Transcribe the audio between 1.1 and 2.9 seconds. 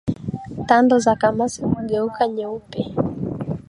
kamasi kugeuka nyeupe